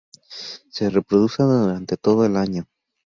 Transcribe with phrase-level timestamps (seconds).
[0.71, 2.67] Se reproduce durante todo el año.